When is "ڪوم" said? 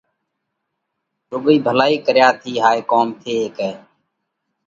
2.91-3.07